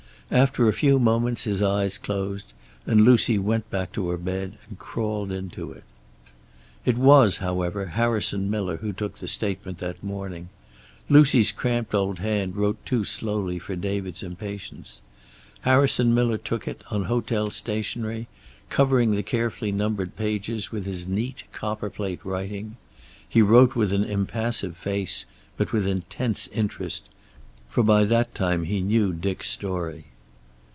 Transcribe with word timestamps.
After 0.33 0.69
a 0.69 0.71
few 0.71 0.97
moments 0.97 1.43
his 1.43 1.61
eyes 1.61 1.97
closed, 1.97 2.53
and 2.87 3.01
Lucy 3.01 3.37
went 3.37 3.69
back 3.69 3.91
to 3.91 4.07
her 4.07 4.15
bed 4.17 4.53
and 4.69 4.79
crawled 4.79 5.29
into 5.29 5.73
it. 5.73 5.83
It 6.85 6.97
was, 6.97 7.37
however, 7.39 7.87
Harrison 7.87 8.49
Miller 8.49 8.77
who 8.77 8.93
took 8.93 9.17
the 9.17 9.27
statement 9.27 9.79
that 9.79 10.01
morning. 10.01 10.47
Lucy's 11.09 11.51
cramped 11.51 11.93
old 11.93 12.19
hand 12.19 12.55
wrote 12.55 12.77
too 12.85 13.03
slowly 13.03 13.59
for 13.59 13.75
David's 13.75 14.23
impatience. 14.23 15.01
Harrison 15.63 16.13
Miller 16.13 16.37
took 16.37 16.65
it, 16.65 16.81
on 16.89 17.03
hotel 17.03 17.49
stationery, 17.49 18.29
covering 18.69 19.11
the 19.11 19.23
carefully 19.23 19.73
numbered 19.73 20.15
pages 20.15 20.71
with 20.71 20.85
his 20.85 21.05
neat, 21.05 21.43
copper 21.51 21.89
plate 21.89 22.23
writing. 22.23 22.77
He 23.27 23.41
wrote 23.41 23.75
with 23.75 23.91
an 23.91 24.05
impassive 24.05 24.77
face, 24.77 25.25
but 25.57 25.73
with 25.73 25.85
intense 25.85 26.47
interest, 26.53 27.09
for 27.67 27.83
by 27.83 28.05
that 28.05 28.33
time 28.33 28.63
he 28.63 28.79
knew 28.79 29.11
Dick's 29.11 29.49
story. 29.49 30.05